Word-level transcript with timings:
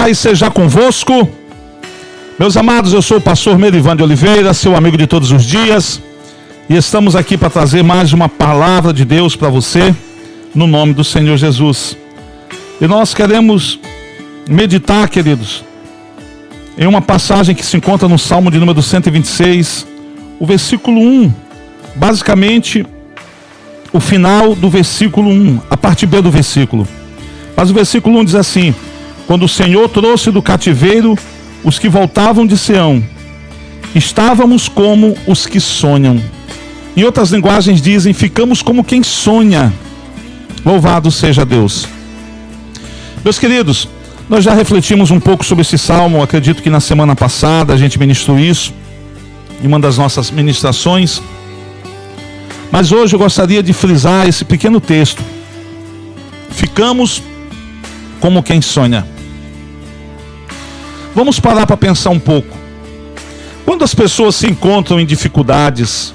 paz 0.00 0.18
seja 0.18 0.50
convosco. 0.50 1.28
Meus 2.38 2.56
amados, 2.56 2.94
eu 2.94 3.02
sou 3.02 3.18
o 3.18 3.20
pastor 3.20 3.58
Merivan 3.58 3.94
de 3.94 4.02
Oliveira, 4.02 4.54
seu 4.54 4.74
amigo 4.74 4.96
de 4.96 5.06
todos 5.06 5.30
os 5.30 5.44
dias, 5.44 6.00
e 6.70 6.74
estamos 6.74 7.14
aqui 7.14 7.36
para 7.36 7.50
trazer 7.50 7.84
mais 7.84 8.14
uma 8.14 8.26
palavra 8.26 8.94
de 8.94 9.04
Deus 9.04 9.36
para 9.36 9.50
você, 9.50 9.94
no 10.54 10.66
nome 10.66 10.94
do 10.94 11.04
Senhor 11.04 11.36
Jesus. 11.36 11.98
E 12.80 12.86
nós 12.86 13.12
queremos 13.12 13.78
meditar, 14.48 15.06
queridos, 15.06 15.62
em 16.78 16.86
uma 16.86 17.02
passagem 17.02 17.54
que 17.54 17.66
se 17.66 17.76
encontra 17.76 18.08
no 18.08 18.18
Salmo 18.18 18.50
de 18.50 18.58
número 18.58 18.80
126, 18.80 19.86
o 20.38 20.46
versículo 20.46 20.98
1, 20.98 21.30
basicamente 21.94 22.86
o 23.92 24.00
final 24.00 24.54
do 24.54 24.70
versículo 24.70 25.28
1, 25.28 25.60
a 25.68 25.76
parte 25.76 26.06
B 26.06 26.22
do 26.22 26.30
versículo. 26.30 26.88
Mas 27.54 27.70
o 27.70 27.74
versículo 27.74 28.18
1 28.20 28.24
diz 28.24 28.34
assim: 28.34 28.74
Quando 29.26 29.44
o 29.44 29.48
Senhor 29.48 29.88
trouxe 29.88 30.30
do 30.30 30.42
cativeiro 30.42 31.16
os 31.62 31.78
que 31.78 31.88
voltavam 31.88 32.46
de 32.46 32.56
Sião, 32.56 33.02
estávamos 33.94 34.68
como 34.68 35.16
os 35.26 35.46
que 35.46 35.60
sonham. 35.60 36.20
Em 36.96 37.04
outras 37.04 37.30
linguagens 37.30 37.80
dizem: 37.80 38.12
ficamos 38.12 38.62
como 38.62 38.84
quem 38.84 39.02
sonha. 39.02 39.72
Louvado 40.64 41.10
seja 41.10 41.44
Deus. 41.44 41.86
Meus 43.24 43.38
queridos, 43.38 43.88
nós 44.28 44.44
já 44.44 44.54
refletimos 44.54 45.10
um 45.10 45.20
pouco 45.20 45.44
sobre 45.44 45.62
esse 45.62 45.76
salmo, 45.76 46.22
acredito 46.22 46.62
que 46.62 46.70
na 46.70 46.80
semana 46.80 47.16
passada 47.16 47.72
a 47.72 47.76
gente 47.76 47.98
ministrou 47.98 48.38
isso, 48.38 48.72
em 49.62 49.66
uma 49.66 49.80
das 49.80 49.98
nossas 49.98 50.30
ministrações. 50.30 51.22
Mas 52.70 52.92
hoje 52.92 53.14
eu 53.14 53.18
gostaria 53.18 53.62
de 53.62 53.72
frisar 53.72 54.28
esse 54.28 54.44
pequeno 54.44 54.80
texto. 54.80 55.22
Ficamos 56.50 57.22
como 58.20 58.42
quem 58.42 58.62
sonha. 58.62 59.06
Vamos 61.20 61.38
parar 61.38 61.66
para 61.66 61.76
pensar 61.76 62.08
um 62.08 62.18
pouco. 62.18 62.56
Quando 63.66 63.84
as 63.84 63.94
pessoas 63.94 64.36
se 64.36 64.46
encontram 64.46 64.98
em 64.98 65.04
dificuldades, 65.04 66.14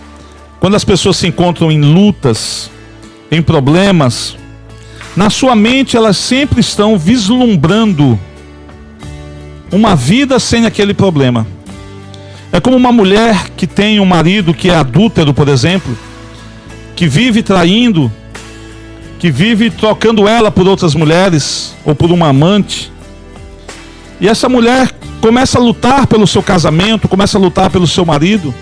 quando 0.59 0.73
as 0.73 0.83
pessoas 0.83 1.17
se 1.17 1.27
encontram 1.27 1.71
em 1.71 1.79
lutas, 1.79 2.71
em 3.29 3.39
problemas, 3.39 4.35
na 5.15 5.29
sua 5.29 5.55
mente 5.55 5.95
elas 5.95 6.17
sempre 6.17 6.59
estão 6.59 6.97
vislumbrando 6.97 8.19
uma 9.71 9.95
vida 9.95 10.39
sem 10.39 10.65
aquele 10.65 10.95
problema. 10.95 11.45
É 12.51 12.59
como 12.59 12.75
uma 12.75 12.91
mulher 12.91 13.51
que 13.55 13.67
tem 13.67 13.99
um 13.99 14.05
marido 14.05 14.55
que 14.55 14.71
é 14.71 14.75
adúltero, 14.75 15.35
por 15.35 15.47
exemplo, 15.47 15.95
que 16.95 17.07
vive 17.07 17.43
traindo, 17.43 18.11
que 19.19 19.29
vive 19.29 19.69
trocando 19.69 20.27
ela 20.27 20.49
por 20.49 20.67
outras 20.67 20.95
mulheres 20.95 21.75
ou 21.85 21.93
por 21.93 22.11
uma 22.11 22.29
amante. 22.29 22.94
E 24.19 24.27
essa 24.27 24.47
mulher 24.47 24.91
começa 25.21 25.57
a 25.57 25.61
lutar 25.61 26.07
pelo 26.07 26.27
seu 26.27 26.41
casamento, 26.41 27.07
começa 27.07 27.37
a 27.37 27.41
lutar 27.41 27.69
pelo 27.69 27.87
seu 27.87 28.05
marido. 28.05 28.53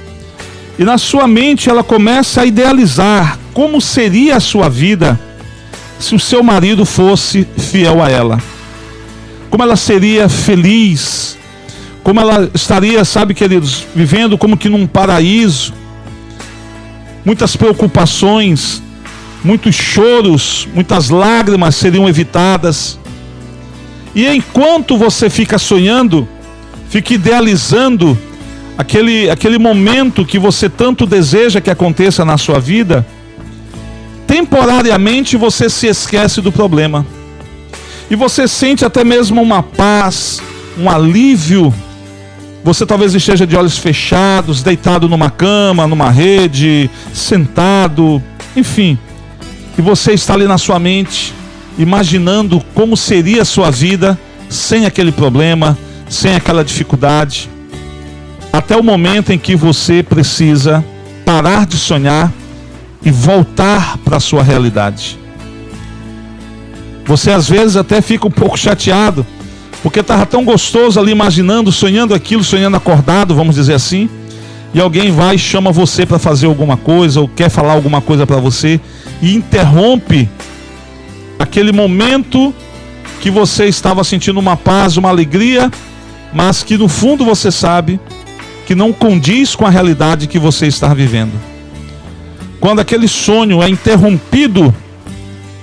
E 0.78 0.84
na 0.84 0.98
sua 0.98 1.28
mente 1.28 1.70
ela 1.70 1.84
começa 1.84 2.42
a 2.42 2.46
idealizar 2.46 3.38
como 3.54 3.80
seria 3.80 4.38
a 4.38 4.40
sua 4.40 4.70
vida 4.70 5.20
se 6.00 6.16
o 6.16 6.20
seu 6.20 6.44
marido 6.44 6.86
fosse 6.86 7.48
fiel 7.58 8.02
a 8.02 8.10
ela. 8.10 8.42
Como 9.50 9.64
ela 9.64 9.76
seria 9.76 10.28
feliz, 10.28 11.38
como 12.04 12.20
ela 12.20 12.50
estaria, 12.54 13.06
sabe, 13.06 13.34
queridos, 13.34 13.86
vivendo 13.96 14.38
como 14.38 14.58
que 14.58 14.68
num 14.68 14.86
paraíso. 14.86 15.74
Muitas 17.24 17.56
preocupações, 17.56 18.82
muitos 19.44 19.76
choros, 19.76 20.68
muitas 20.74 21.10
lágrimas 21.10 21.76
seriam 21.76 22.10
evitadas. 22.10 23.00
E 24.16 24.28
enquanto 24.28 24.98
você 24.98 25.30
fica 25.30 25.58
sonhando, 25.58 26.28
fica 26.90 27.14
idealizando 27.14 28.18
aquele, 28.78 29.30
aquele 29.30 29.58
momento 29.58 30.26
que 30.26 30.38
você 30.38 30.70
tanto 30.70 31.06
deseja 31.06 31.62
que 31.62 31.70
aconteça 31.70 32.24
na 32.24 32.38
sua 32.38 32.60
vida, 32.60 33.06
temporariamente 34.28 35.38
você 35.38 35.70
se 35.70 35.88
esquece 35.88 36.42
do 36.42 36.52
problema. 36.52 37.06
E 38.10 38.16
você 38.16 38.48
sente 38.48 38.86
até 38.86 39.04
mesmo 39.04 39.42
uma 39.42 39.64
paz, 39.64 40.42
um 40.78 40.90
alívio. 40.90 41.74
Você 42.64 42.86
talvez 42.86 43.14
esteja 43.14 43.46
de 43.46 43.56
olhos 43.56 43.78
fechados, 43.78 44.62
deitado 44.62 45.10
numa 45.10 45.30
cama, 45.30 45.88
numa 45.88 46.10
rede, 46.10 46.90
sentado, 47.14 48.22
enfim. 48.56 48.98
E 49.78 49.82
você 49.82 50.14
está 50.14 50.36
ali 50.36 50.46
na 50.46 50.58
sua 50.58 50.80
mente, 50.80 51.34
imaginando 51.78 52.62
como 52.74 52.96
seria 52.96 53.42
a 53.42 53.46
sua 53.46 53.72
vida 53.72 54.18
sem 54.50 54.86
aquele 54.86 55.12
problema, 55.12 55.78
sem 56.08 56.36
aquela 56.36 56.64
dificuldade, 56.64 57.50
até 58.52 58.78
o 58.78 58.84
momento 58.84 59.32
em 59.32 59.38
que 59.40 59.56
você 59.56 60.04
precisa 60.04 60.86
parar 61.26 61.66
de 61.66 61.78
sonhar 61.78 62.32
e 63.04 63.10
voltar 63.10 63.98
para 63.98 64.18
a 64.18 64.20
sua 64.20 64.44
realidade. 64.44 65.18
Você 67.06 67.32
às 67.32 67.50
vezes 67.50 67.76
até 67.76 68.02
fica 68.02 68.28
um 68.28 68.32
pouco 68.32 68.58
chateado, 68.58 69.26
porque 69.82 70.00
estava 70.00 70.26
tão 70.26 70.46
gostoso 70.46 71.00
ali 71.00 71.12
imaginando, 71.12 71.72
sonhando 71.72 72.14
aquilo, 72.14 72.44
sonhando 72.44 72.78
acordado, 72.78 73.36
vamos 73.36 73.56
dizer 73.56 73.74
assim, 73.74 74.10
e 74.74 74.80
alguém 74.80 75.12
vai 75.12 75.36
e 75.36 75.40
chama 75.40 75.72
você 75.72 76.06
para 76.06 76.18
fazer 76.18 76.46
alguma 76.46 76.78
coisa, 76.78 77.20
ou 77.20 77.28
quer 77.28 77.50
falar 77.50 77.74
alguma 77.74 78.02
coisa 78.02 78.26
para 78.26 78.38
você, 78.38 78.80
e 79.22 79.36
interrompe 79.36 80.30
aquele 81.44 81.72
momento 81.72 82.54
que 83.22 83.30
você 83.30 83.66
estava 83.66 84.04
sentindo 84.04 84.40
uma 84.40 84.58
paz, 84.58 84.98
uma 84.98 85.10
alegria, 85.10 85.72
mas 86.34 86.64
que 86.64 86.78
no 86.78 86.88
fundo 86.88 87.24
você 87.24 87.52
sabe 87.52 88.00
que 88.66 88.74
não 88.74 88.92
condiz 88.92 89.56
com 89.56 89.66
a 89.66 89.70
realidade 89.70 90.28
que 90.28 90.40
você 90.40 90.68
está 90.68 90.94
vivendo. 90.94 91.34
Quando 92.60 92.80
aquele 92.80 93.08
sonho 93.08 93.62
é 93.62 93.70
interrompido, 93.70 94.74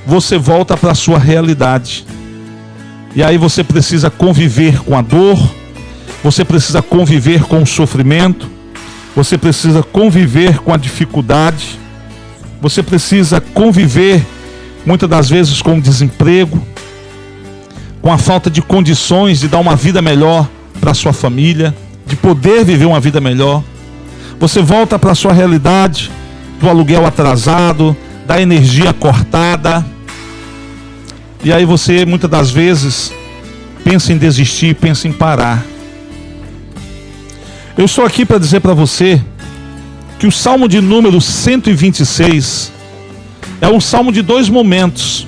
você 0.06 0.38
volta 0.38 0.76
para 0.76 0.92
a 0.92 0.94
sua 0.94 1.18
realidade. 1.18 2.04
E 3.14 3.22
aí 3.22 3.38
você 3.38 3.64
precisa 3.64 4.10
conviver 4.10 4.80
com 4.82 4.96
a 4.96 5.02
dor, 5.02 5.38
você 6.22 6.44
precisa 6.44 6.82
conviver 6.82 7.44
com 7.44 7.62
o 7.62 7.66
sofrimento, 7.66 8.48
você 9.16 9.36
precisa 9.36 9.82
conviver 9.82 10.58
com 10.58 10.72
a 10.72 10.76
dificuldade, 10.76 11.78
você 12.60 12.82
precisa 12.82 13.40
conviver 13.40 14.24
muitas 14.90 15.08
das 15.08 15.30
vezes 15.30 15.62
com 15.62 15.78
desemprego, 15.78 16.60
com 18.02 18.12
a 18.12 18.18
falta 18.18 18.50
de 18.50 18.60
condições 18.60 19.38
de 19.38 19.46
dar 19.46 19.60
uma 19.60 19.76
vida 19.76 20.02
melhor 20.02 20.50
para 20.80 20.92
sua 20.94 21.12
família, 21.12 21.72
de 22.04 22.16
poder 22.16 22.64
viver 22.64 22.86
uma 22.86 22.98
vida 22.98 23.20
melhor. 23.20 23.62
Você 24.40 24.60
volta 24.60 24.98
para 24.98 25.12
a 25.12 25.14
sua 25.14 25.32
realidade 25.32 26.10
do 26.60 26.68
aluguel 26.68 27.06
atrasado, 27.06 27.96
da 28.26 28.42
energia 28.42 28.92
cortada. 28.92 29.86
E 31.44 31.52
aí 31.52 31.64
você 31.64 32.04
muitas 32.04 32.28
das 32.28 32.50
vezes 32.50 33.12
pensa 33.84 34.12
em 34.12 34.18
desistir, 34.18 34.74
pensa 34.74 35.06
em 35.06 35.12
parar. 35.12 35.64
Eu 37.78 37.84
estou 37.84 38.04
aqui 38.04 38.26
para 38.26 38.38
dizer 38.38 38.58
para 38.58 38.74
você 38.74 39.22
que 40.18 40.26
o 40.26 40.32
Salmo 40.32 40.66
de 40.66 40.80
número 40.80 41.20
126 41.20 42.79
é 43.60 43.68
um 43.68 43.80
salmo 43.80 44.10
de 44.10 44.22
dois 44.22 44.48
momentos, 44.48 45.26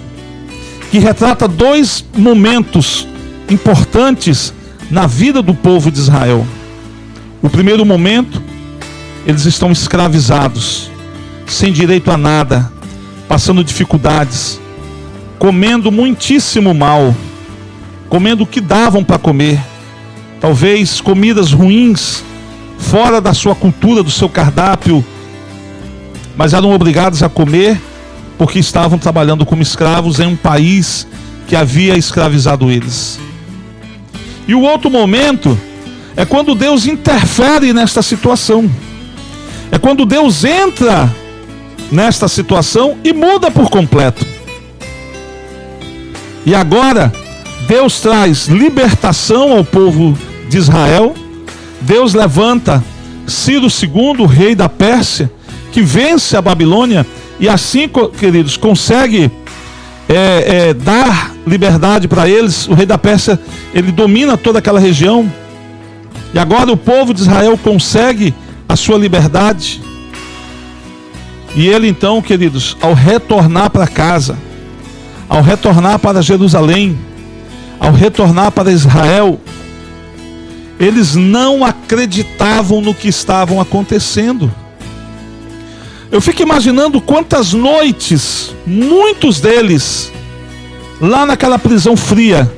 que 0.91 0.98
retrata 0.98 1.47
dois 1.47 2.04
momentos 2.16 3.06
importantes 3.48 4.54
na 4.91 5.06
vida 5.06 5.43
do 5.43 5.54
povo 5.54 5.91
de 5.91 5.98
Israel. 5.98 6.47
O 7.42 7.50
primeiro 7.50 7.84
momento, 7.84 8.42
eles 9.26 9.44
estão 9.44 9.71
escravizados, 9.71 10.91
sem 11.47 11.72
direito 11.72 12.10
a 12.10 12.16
nada, 12.16 12.72
passando 13.28 13.62
dificuldades, 13.62 14.60
comendo 15.39 15.92
muitíssimo 15.92 16.72
mal, 16.72 17.15
comendo 18.09 18.45
o 18.45 18.47
que 18.47 18.60
davam 18.60 19.04
para 19.04 19.18
comer, 19.18 19.60
talvez 20.41 21.01
comidas 21.01 21.53
ruins, 21.53 22.22
fora 22.78 23.21
da 23.21 23.34
sua 23.34 23.54
cultura, 23.54 24.03
do 24.03 24.10
seu 24.10 24.28
cardápio, 24.28 25.04
mas 26.36 26.53
eram 26.54 26.72
obrigados 26.72 27.22
a 27.22 27.28
comer 27.28 27.80
porque 28.42 28.59
estavam 28.59 28.98
trabalhando 28.98 29.47
como 29.47 29.62
escravos 29.62 30.18
em 30.18 30.27
um 30.27 30.34
país 30.34 31.06
que 31.47 31.54
havia 31.54 31.97
escravizado 31.97 32.72
eles. 32.72 33.21
E 34.48 34.53
o 34.53 34.62
outro 34.62 34.91
momento 34.91 35.56
é 36.16 36.24
quando 36.24 36.53
Deus 36.53 36.84
interfere 36.84 37.72
nesta 37.72 38.03
situação. 38.03 38.68
É 39.71 39.78
quando 39.78 40.04
Deus 40.04 40.42
entra 40.42 41.09
nesta 41.92 42.27
situação 42.27 42.97
e 43.04 43.12
muda 43.12 43.48
por 43.48 43.71
completo. 43.71 44.27
E 46.44 46.53
agora, 46.53 47.12
Deus 47.68 48.00
traz 48.00 48.48
libertação 48.48 49.56
ao 49.56 49.65
povo 49.65 50.18
de 50.48 50.59
Israel. 50.59 51.15
Deus 51.80 52.12
levanta 52.12 52.83
Ciro 53.24 53.68
II, 53.68 54.27
rei 54.27 54.56
da 54.56 54.68
Pérsia, 54.68 55.30
que 55.71 55.80
vence 55.80 56.36
a 56.36 56.42
Babilônia 56.42 57.06
e 57.42 57.48
assim, 57.48 57.91
queridos, 58.21 58.56
consegue 58.56 59.28
é, 60.09 60.68
é, 60.68 60.74
dar 60.74 61.33
liberdade 61.44 62.06
para 62.06 62.28
eles. 62.28 62.68
O 62.68 62.72
rei 62.72 62.86
da 62.86 62.97
Pérsia, 62.97 63.36
ele 63.74 63.91
domina 63.91 64.36
toda 64.36 64.60
aquela 64.60 64.78
região. 64.78 65.28
E 66.33 66.39
agora 66.39 66.71
o 66.71 66.77
povo 66.77 67.12
de 67.12 67.21
Israel 67.21 67.59
consegue 67.59 68.33
a 68.68 68.77
sua 68.77 68.97
liberdade. 68.97 69.83
E 71.56 71.66
ele 71.66 71.89
então, 71.89 72.22
queridos, 72.22 72.77
ao 72.80 72.94
retornar 72.94 73.71
para 73.71 73.89
casa, 73.89 74.39
ao 75.28 75.42
retornar 75.42 75.98
para 75.98 76.22
Jerusalém, 76.22 76.97
ao 77.80 77.91
retornar 77.91 78.53
para 78.53 78.71
Israel, 78.71 79.41
eles 80.78 81.16
não 81.16 81.65
acreditavam 81.65 82.80
no 82.80 82.94
que 82.94 83.09
estavam 83.09 83.60
acontecendo. 83.60 84.48
Eu 86.12 86.20
fico 86.20 86.42
imaginando 86.42 87.00
quantas 87.00 87.54
noites, 87.54 88.54
muitos 88.66 89.41
deles, 89.41 90.12
lá 91.00 91.24
naquela 91.24 91.59
prisão 91.59 91.97
fria, 91.97 92.53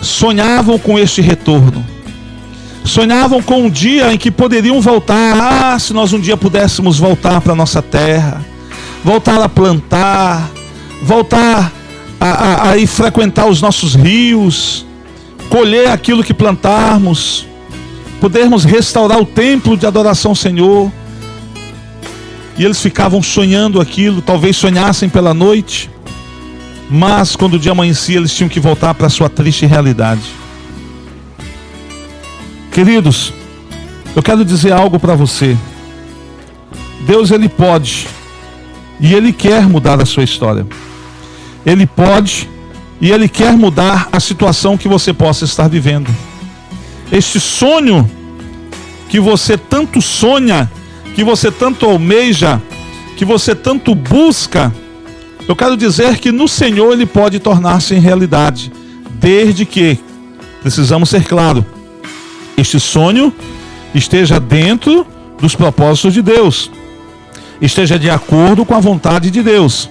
sonhavam 0.00 0.78
com 0.78 0.96
este 0.96 1.20
retorno. 1.20 1.84
Sonhavam 2.84 3.42
com 3.42 3.64
um 3.64 3.68
dia 3.68 4.14
em 4.14 4.16
que 4.16 4.30
poderiam 4.30 4.80
voltar. 4.80 5.36
Ah, 5.74 5.78
se 5.80 5.92
nós 5.92 6.12
um 6.12 6.20
dia 6.20 6.36
pudéssemos 6.36 6.96
voltar 6.96 7.40
para 7.40 7.56
nossa 7.56 7.82
terra, 7.82 8.40
voltar 9.04 9.42
a 9.42 9.48
plantar, 9.48 10.48
voltar 11.02 11.72
a, 12.20 12.28
a, 12.28 12.70
a 12.70 12.76
ir 12.78 12.86
frequentar 12.86 13.46
os 13.48 13.60
nossos 13.60 13.96
rios, 13.96 14.86
colher 15.48 15.88
aquilo 15.88 16.22
que 16.22 16.32
plantarmos, 16.32 17.48
podermos 18.20 18.64
restaurar 18.64 19.18
o 19.18 19.26
templo 19.26 19.76
de 19.76 19.86
adoração 19.86 20.30
ao 20.30 20.36
Senhor. 20.36 20.99
E 22.60 22.64
eles 22.66 22.78
ficavam 22.82 23.22
sonhando 23.22 23.80
aquilo, 23.80 24.20
talvez 24.20 24.54
sonhassem 24.54 25.08
pela 25.08 25.32
noite, 25.32 25.90
mas 26.90 27.34
quando 27.34 27.54
o 27.54 27.58
dia 27.58 27.72
amanhecia, 27.72 28.18
eles 28.18 28.34
tinham 28.34 28.50
que 28.50 28.60
voltar 28.60 28.92
para 28.92 29.06
a 29.06 29.08
sua 29.08 29.30
triste 29.30 29.64
realidade. 29.64 30.20
Queridos, 32.70 33.32
eu 34.14 34.22
quero 34.22 34.44
dizer 34.44 34.74
algo 34.74 35.00
para 35.00 35.14
você. 35.14 35.56
Deus 37.06 37.30
ele 37.30 37.48
pode 37.48 38.06
e 39.00 39.14
ele 39.14 39.32
quer 39.32 39.66
mudar 39.66 39.98
a 39.98 40.04
sua 40.04 40.24
história. 40.24 40.66
Ele 41.64 41.86
pode 41.86 42.46
e 43.00 43.10
ele 43.10 43.26
quer 43.26 43.56
mudar 43.56 44.06
a 44.12 44.20
situação 44.20 44.76
que 44.76 44.86
você 44.86 45.14
possa 45.14 45.46
estar 45.46 45.66
vivendo. 45.66 46.14
Este 47.10 47.40
sonho 47.40 48.10
que 49.08 49.18
você 49.18 49.56
tanto 49.56 50.02
sonha, 50.02 50.70
que 51.20 51.24
você 51.24 51.50
tanto 51.50 51.84
almeja, 51.84 52.58
que 53.14 53.26
você 53.26 53.54
tanto 53.54 53.94
busca, 53.94 54.74
eu 55.46 55.54
quero 55.54 55.76
dizer 55.76 56.16
que 56.16 56.32
no 56.32 56.48
Senhor 56.48 56.94
ele 56.94 57.04
pode 57.04 57.38
tornar-se 57.38 57.94
em 57.94 58.00
realidade, 58.00 58.72
desde 59.16 59.66
que 59.66 59.98
precisamos 60.62 61.10
ser 61.10 61.24
claro 61.24 61.62
este 62.56 62.80
sonho 62.80 63.30
esteja 63.94 64.40
dentro 64.40 65.06
dos 65.38 65.54
propósitos 65.54 66.14
de 66.14 66.22
Deus, 66.22 66.70
esteja 67.60 67.98
de 67.98 68.08
acordo 68.08 68.64
com 68.64 68.74
a 68.74 68.80
vontade 68.80 69.30
de 69.30 69.42
Deus. 69.42 69.90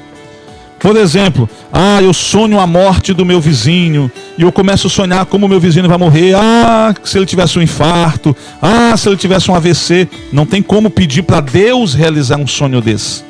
Por 0.80 0.96
exemplo, 0.96 1.50
ah, 1.74 2.02
eu 2.02 2.14
sonho 2.14 2.60
a 2.60 2.66
morte 2.66 3.14
do 3.14 3.26
meu 3.26 3.42
vizinho 3.42 4.10
e 4.38 4.44
eu 4.44 4.52
começo 4.52 4.88
a 4.88 4.90
sonhar 4.90 5.26
como 5.26 5.46
o 5.46 5.50
meu 5.50 5.60
vizinho 5.60 5.90
vai 5.90 5.98
morrer. 5.98 6.36
Ah, 6.36 6.96
se 7.04 7.18
ele 7.18 7.26
tivesse 7.26 7.60
um 7.60 7.62
infarto. 7.62 8.36
Ah, 8.62 8.96
se 8.96 9.10
ele 9.10 9.18
tivesse 9.18 9.52
um 9.52 9.56
AVC. 9.56 10.08
Não 10.32 10.46
tem 10.46 10.62
como 10.62 10.90
pedir 10.90 11.24
para 11.24 11.42
Deus 11.42 11.94
realizar 11.94 12.38
um 12.38 12.48
sonho 12.48 12.80
desse. 12.80 13.24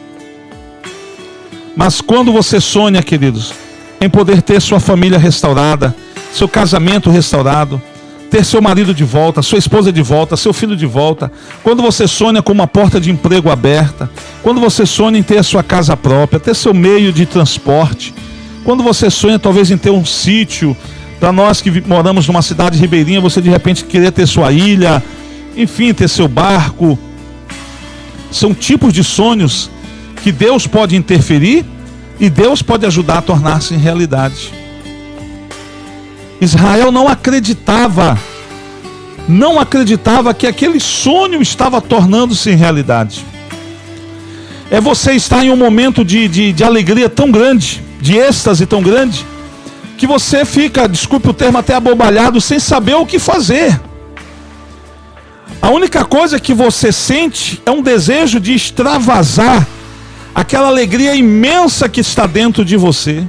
Mas 1.75 2.01
quando 2.01 2.31
você 2.31 2.61
sonha, 2.61 3.01
queridos, 3.01 3.53
em 3.99 4.09
poder 4.09 4.41
ter 4.41 4.61
sua 4.61 4.79
família 4.79 5.17
restaurada, 5.17 5.95
seu 6.31 6.47
casamento 6.47 7.09
restaurado, 7.09 7.81
ter 8.29 8.45
seu 8.45 8.61
marido 8.61 8.93
de 8.93 9.03
volta, 9.03 9.41
sua 9.41 9.57
esposa 9.57 9.91
de 9.91 10.01
volta, 10.01 10.37
seu 10.37 10.53
filho 10.53 10.75
de 10.75 10.85
volta, 10.85 11.31
quando 11.63 11.81
você 11.81 12.07
sonha 12.07 12.41
com 12.41 12.51
uma 12.51 12.67
porta 12.67 12.99
de 12.99 13.09
emprego 13.09 13.49
aberta, 13.49 14.09
quando 14.43 14.61
você 14.61 14.85
sonha 14.85 15.17
em 15.17 15.23
ter 15.23 15.39
a 15.39 15.43
sua 15.43 15.63
casa 15.63 15.97
própria, 15.97 16.39
ter 16.39 16.55
seu 16.55 16.73
meio 16.73 17.11
de 17.11 17.25
transporte, 17.25 18.13
quando 18.63 18.83
você 18.83 19.09
sonha 19.09 19.39
talvez 19.39 19.71
em 19.71 19.77
ter 19.77 19.89
um 19.89 20.05
sítio, 20.05 20.77
para 21.19 21.33
nós 21.33 21.59
que 21.61 21.81
moramos 21.85 22.27
numa 22.27 22.41
cidade 22.41 22.79
ribeirinha, 22.79 23.19
você 23.19 23.41
de 23.41 23.49
repente 23.49 23.83
querer 23.83 24.11
ter 24.11 24.25
sua 24.25 24.51
ilha, 24.51 25.03
enfim, 25.55 25.93
ter 25.93 26.07
seu 26.07 26.27
barco. 26.27 26.97
São 28.31 28.53
tipos 28.53 28.93
de 28.93 29.03
sonhos 29.03 29.69
que 30.23 30.31
Deus 30.31 30.65
pode 30.65 30.95
interferir 30.95 31.65
e 32.19 32.29
Deus 32.29 32.61
pode 32.61 32.85
ajudar 32.85 33.17
a 33.17 33.21
tornar-se 33.21 33.75
realidade. 33.75 34.58
Israel 36.41 36.91
não 36.91 37.07
acreditava, 37.07 38.17
não 39.27 39.59
acreditava 39.59 40.33
que 40.33 40.47
aquele 40.47 40.79
sonho 40.79 41.41
estava 41.41 41.81
tornando-se 41.81 42.51
realidade. 42.51 43.25
É 44.71 44.79
você 44.79 45.13
estar 45.13 45.43
em 45.43 45.49
um 45.49 45.57
momento 45.57 46.05
de, 46.05 46.27
de, 46.27 46.53
de 46.53 46.63
alegria 46.63 47.09
tão 47.09 47.29
grande, 47.29 47.83
de 47.99 48.17
êxtase 48.17 48.65
tão 48.65 48.81
grande, 48.81 49.25
que 49.97 50.07
você 50.07 50.45
fica, 50.45 50.87
desculpe 50.87 51.29
o 51.29 51.33
termo, 51.33 51.57
até 51.57 51.73
abobalhado, 51.73 52.39
sem 52.39 52.57
saber 52.57 52.95
o 52.95 53.05
que 53.05 53.19
fazer. 53.19 53.79
A 55.61 55.69
única 55.69 56.05
coisa 56.05 56.39
que 56.39 56.53
você 56.53 56.91
sente 56.91 57.61
é 57.65 57.71
um 57.71 57.81
desejo 57.81 58.39
de 58.39 58.53
extravasar 58.53 59.67
aquela 60.33 60.67
alegria 60.67 61.13
imensa 61.15 61.89
que 61.89 61.99
está 61.99 62.25
dentro 62.25 62.63
de 62.63 62.77
você. 62.77 63.27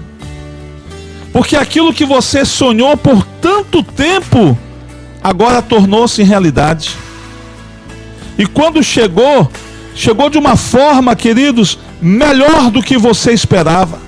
Porque 1.32 1.56
aquilo 1.56 1.92
que 1.92 2.04
você 2.04 2.44
sonhou 2.44 2.96
por 2.96 3.24
tanto 3.40 3.82
tempo, 3.82 4.58
agora 5.22 5.62
tornou-se 5.62 6.22
realidade. 6.22 6.90
E 8.36 8.46
quando 8.46 8.82
chegou, 8.82 9.50
chegou 9.94 10.28
de 10.28 10.38
uma 10.38 10.56
forma, 10.56 11.14
queridos, 11.14 11.78
melhor 12.00 12.70
do 12.70 12.82
que 12.82 12.98
você 12.98 13.32
esperava. 13.32 14.00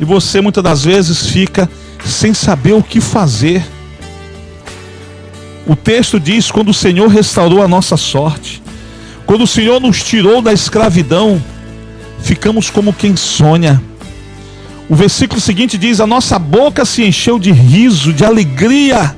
E 0.00 0.04
você 0.04 0.40
muitas 0.40 0.62
das 0.62 0.84
vezes 0.84 1.26
fica 1.26 1.68
sem 2.04 2.32
saber 2.32 2.72
o 2.72 2.82
que 2.82 3.00
fazer. 3.00 3.64
O 5.66 5.74
texto 5.74 6.18
diz: 6.18 6.50
quando 6.50 6.68
o 6.70 6.74
Senhor 6.74 7.08
restaurou 7.08 7.62
a 7.62 7.68
nossa 7.68 7.96
sorte, 7.96 8.62
quando 9.26 9.42
o 9.42 9.46
Senhor 9.46 9.80
nos 9.80 10.02
tirou 10.02 10.40
da 10.40 10.52
escravidão, 10.52 11.42
ficamos 12.20 12.70
como 12.70 12.92
quem 12.92 13.16
sonha 13.16 13.82
o 14.88 14.94
versículo 14.94 15.40
seguinte 15.40 15.76
diz: 15.76 16.00
A 16.00 16.06
nossa 16.06 16.38
boca 16.38 16.84
se 16.84 17.04
encheu 17.04 17.38
de 17.38 17.52
riso, 17.52 18.12
de 18.12 18.24
alegria. 18.24 19.16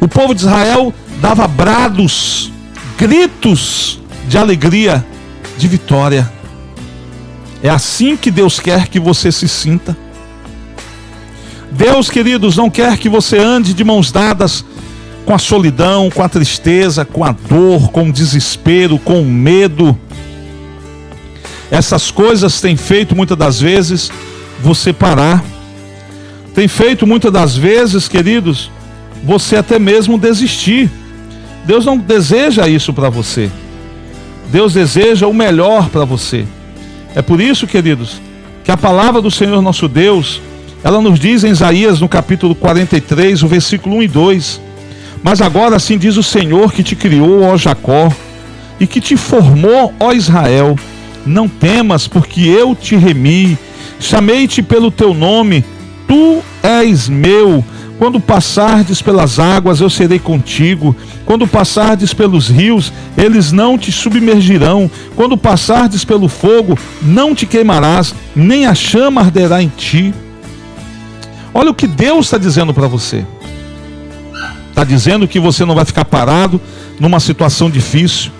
O 0.00 0.08
povo 0.08 0.34
de 0.34 0.42
Israel 0.42 0.94
dava 1.20 1.46
brados, 1.46 2.50
gritos 2.96 4.00
de 4.28 4.38
alegria, 4.38 5.04
de 5.58 5.68
vitória. 5.68 6.30
É 7.62 7.68
assim 7.68 8.16
que 8.16 8.30
Deus 8.30 8.58
quer 8.58 8.88
que 8.88 8.98
você 8.98 9.30
se 9.30 9.46
sinta. 9.48 9.96
Deus, 11.70 12.08
queridos, 12.08 12.56
não 12.56 12.70
quer 12.70 12.96
que 12.96 13.08
você 13.08 13.38
ande 13.38 13.74
de 13.74 13.84
mãos 13.84 14.10
dadas 14.10 14.64
com 15.26 15.34
a 15.34 15.38
solidão, 15.38 16.10
com 16.10 16.22
a 16.22 16.28
tristeza, 16.28 17.04
com 17.04 17.24
a 17.24 17.32
dor, 17.32 17.90
com 17.90 18.08
o 18.08 18.12
desespero, 18.12 18.98
com 18.98 19.22
o 19.22 19.26
medo. 19.26 19.96
Essas 21.70 22.10
coisas 22.10 22.60
têm 22.60 22.76
feito 22.76 23.14
muitas 23.14 23.38
das 23.38 23.60
vezes 23.60 24.10
você 24.60 24.92
parar. 24.92 25.42
Tem 26.54 26.66
feito 26.66 27.06
muitas 27.06 27.32
das 27.32 27.56
vezes, 27.56 28.08
queridos, 28.08 28.70
você 29.22 29.56
até 29.56 29.78
mesmo 29.78 30.18
desistir. 30.18 30.90
Deus 31.64 31.84
não 31.84 31.96
deseja 31.96 32.66
isso 32.66 32.92
para 32.92 33.08
você. 33.08 33.48
Deus 34.50 34.72
deseja 34.72 35.28
o 35.28 35.34
melhor 35.34 35.88
para 35.90 36.04
você. 36.04 36.44
É 37.14 37.22
por 37.22 37.40
isso, 37.40 37.66
queridos, 37.66 38.20
que 38.64 38.72
a 38.72 38.76
palavra 38.76 39.22
do 39.22 39.30
Senhor 39.30 39.62
nosso 39.62 39.86
Deus, 39.86 40.42
ela 40.82 41.00
nos 41.00 41.20
diz 41.20 41.44
em 41.44 41.50
Isaías 41.50 42.00
no 42.00 42.08
capítulo 42.08 42.54
43, 42.54 43.44
o 43.44 43.48
versículo 43.48 43.96
1 43.96 44.02
e 44.02 44.08
2: 44.08 44.60
Mas 45.22 45.40
agora 45.40 45.76
assim 45.76 45.96
diz 45.96 46.16
o 46.16 46.22
Senhor 46.22 46.72
que 46.72 46.82
te 46.82 46.96
criou, 46.96 47.42
ó 47.42 47.56
Jacó, 47.56 48.12
e 48.80 48.88
que 48.88 49.00
te 49.00 49.16
formou, 49.16 49.94
ó 50.00 50.12
Israel 50.12 50.76
não 51.26 51.48
temas, 51.48 52.06
porque 52.06 52.40
eu 52.42 52.74
te 52.74 52.96
remi, 52.96 53.58
chamei-te 53.98 54.62
pelo 54.62 54.90
teu 54.90 55.14
nome, 55.14 55.64
tu 56.06 56.42
és 56.62 57.08
meu. 57.08 57.64
Quando 57.98 58.18
passardes 58.18 59.02
pelas 59.02 59.38
águas, 59.38 59.80
eu 59.80 59.90
serei 59.90 60.18
contigo. 60.18 60.96
Quando 61.26 61.46
passardes 61.46 62.14
pelos 62.14 62.48
rios, 62.48 62.90
eles 63.14 63.52
não 63.52 63.76
te 63.76 63.92
submergirão. 63.92 64.90
Quando 65.14 65.36
passardes 65.36 66.02
pelo 66.02 66.26
fogo, 66.26 66.78
não 67.02 67.34
te 67.34 67.44
queimarás, 67.44 68.14
nem 68.34 68.64
a 68.64 68.74
chama 68.74 69.20
arderá 69.20 69.62
em 69.62 69.68
ti. 69.68 70.14
Olha 71.52 71.70
o 71.70 71.74
que 71.74 71.86
Deus 71.86 72.26
está 72.26 72.38
dizendo 72.38 72.72
para 72.72 72.86
você. 72.86 73.22
Está 74.70 74.82
dizendo 74.82 75.28
que 75.28 75.38
você 75.38 75.66
não 75.66 75.74
vai 75.74 75.84
ficar 75.84 76.06
parado 76.06 76.58
numa 76.98 77.20
situação 77.20 77.68
difícil 77.68 78.32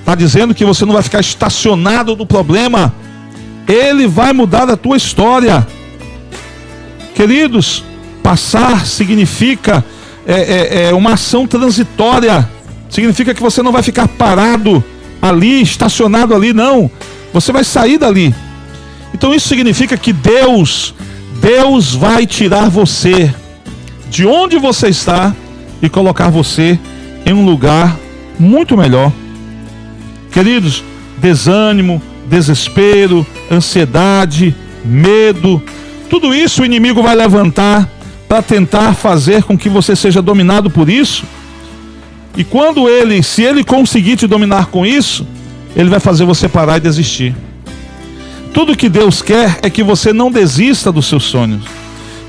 está 0.00 0.14
dizendo 0.14 0.54
que 0.54 0.64
você 0.64 0.84
não 0.84 0.92
vai 0.92 1.02
ficar 1.02 1.20
estacionado 1.20 2.16
no 2.16 2.26
problema. 2.26 2.92
Ele 3.68 4.06
vai 4.08 4.32
mudar 4.32 4.68
a 4.68 4.76
tua 4.76 4.96
história. 4.96 5.66
Queridos, 7.14 7.84
passar 8.22 8.86
significa 8.86 9.84
é, 10.26 10.34
é, 10.34 10.88
é 10.88 10.94
uma 10.94 11.14
ação 11.14 11.46
transitória, 11.46 12.48
significa 12.88 13.34
que 13.34 13.42
você 13.42 13.62
não 13.62 13.72
vai 13.72 13.82
ficar 13.82 14.06
parado 14.06 14.82
ali, 15.20 15.62
estacionado 15.62 16.34
ali, 16.34 16.52
não. 16.52 16.90
Você 17.32 17.52
vai 17.52 17.64
sair 17.64 17.98
dali. 17.98 18.34
Então 19.14 19.34
isso 19.34 19.48
significa 19.48 19.96
que 19.96 20.12
Deus, 20.12 20.94
Deus 21.40 21.94
vai 21.94 22.26
tirar 22.26 22.68
você 22.68 23.32
de 24.08 24.26
onde 24.26 24.58
você 24.58 24.88
está 24.88 25.34
e 25.82 25.88
colocar 25.88 26.30
você 26.30 26.78
em 27.24 27.32
um 27.32 27.44
lugar 27.44 27.96
muito 28.38 28.76
melhor. 28.76 29.12
Queridos, 30.40 30.82
desânimo, 31.18 32.00
desespero, 32.26 33.26
ansiedade, 33.50 34.56
medo, 34.82 35.62
tudo 36.08 36.34
isso 36.34 36.62
o 36.62 36.64
inimigo 36.64 37.02
vai 37.02 37.14
levantar 37.14 37.86
para 38.26 38.40
tentar 38.40 38.94
fazer 38.94 39.42
com 39.42 39.58
que 39.58 39.68
você 39.68 39.94
seja 39.94 40.22
dominado 40.22 40.70
por 40.70 40.88
isso. 40.88 41.24
E 42.38 42.42
quando 42.42 42.88
ele, 42.88 43.22
se 43.22 43.42
ele 43.42 43.62
conseguir 43.62 44.16
te 44.16 44.26
dominar 44.26 44.68
com 44.68 44.86
isso, 44.86 45.26
ele 45.76 45.90
vai 45.90 46.00
fazer 46.00 46.24
você 46.24 46.48
parar 46.48 46.78
e 46.78 46.80
desistir. 46.80 47.36
Tudo 48.54 48.74
que 48.74 48.88
Deus 48.88 49.20
quer 49.20 49.58
é 49.60 49.68
que 49.68 49.82
você 49.82 50.10
não 50.10 50.30
desista 50.30 50.90
dos 50.90 51.04
seus 51.04 51.24
sonhos, 51.24 51.64